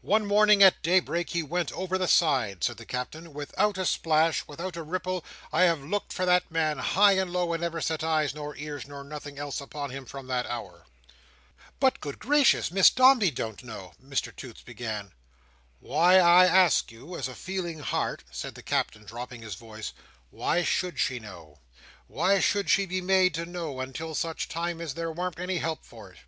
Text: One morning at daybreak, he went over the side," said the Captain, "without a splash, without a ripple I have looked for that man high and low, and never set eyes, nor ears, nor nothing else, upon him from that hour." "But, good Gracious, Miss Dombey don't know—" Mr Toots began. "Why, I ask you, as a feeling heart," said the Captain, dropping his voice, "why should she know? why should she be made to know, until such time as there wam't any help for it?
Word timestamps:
One 0.00 0.26
morning 0.26 0.60
at 0.64 0.82
daybreak, 0.82 1.30
he 1.30 1.42
went 1.44 1.70
over 1.70 1.96
the 1.96 2.08
side," 2.08 2.64
said 2.64 2.78
the 2.78 2.84
Captain, 2.84 3.32
"without 3.32 3.78
a 3.78 3.86
splash, 3.86 4.42
without 4.48 4.76
a 4.76 4.82
ripple 4.82 5.24
I 5.52 5.62
have 5.62 5.84
looked 5.84 6.12
for 6.12 6.26
that 6.26 6.50
man 6.50 6.78
high 6.78 7.12
and 7.12 7.30
low, 7.32 7.52
and 7.52 7.60
never 7.60 7.80
set 7.80 8.02
eyes, 8.02 8.34
nor 8.34 8.56
ears, 8.56 8.88
nor 8.88 9.04
nothing 9.04 9.38
else, 9.38 9.60
upon 9.60 9.90
him 9.90 10.04
from 10.04 10.26
that 10.26 10.46
hour." 10.46 10.86
"But, 11.78 12.00
good 12.00 12.18
Gracious, 12.18 12.72
Miss 12.72 12.90
Dombey 12.90 13.30
don't 13.30 13.62
know—" 13.62 13.92
Mr 14.04 14.34
Toots 14.34 14.62
began. 14.62 15.12
"Why, 15.78 16.16
I 16.18 16.46
ask 16.46 16.90
you, 16.90 17.16
as 17.16 17.28
a 17.28 17.34
feeling 17.36 17.78
heart," 17.78 18.24
said 18.32 18.56
the 18.56 18.64
Captain, 18.64 19.04
dropping 19.04 19.42
his 19.42 19.54
voice, 19.54 19.92
"why 20.32 20.64
should 20.64 20.98
she 20.98 21.20
know? 21.20 21.60
why 22.08 22.40
should 22.40 22.68
she 22.68 22.84
be 22.84 23.00
made 23.00 23.32
to 23.34 23.46
know, 23.46 23.78
until 23.78 24.16
such 24.16 24.48
time 24.48 24.80
as 24.80 24.94
there 24.94 25.12
wam't 25.12 25.38
any 25.38 25.58
help 25.58 25.84
for 25.84 26.10
it? 26.10 26.18